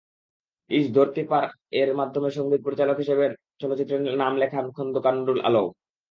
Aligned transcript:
ইস্ 0.69 0.87
ধরতি 0.95 1.23
পার-এর 1.31 1.89
মাধ্যমে 1.99 2.29
সংগীত 2.31 2.61
পরিচালক 2.63 2.97
হিসেবে 2.97 3.25
চলচ্চিত্রে 3.61 3.97
নাম 4.21 4.33
লেখান 4.41 4.65
খোন্দকার 4.75 5.13
নূরুল 5.17 5.39
আলম। 5.41 5.67